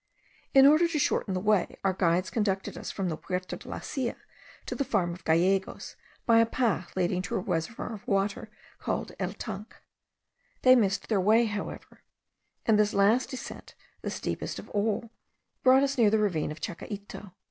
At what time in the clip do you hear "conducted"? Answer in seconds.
2.31-2.75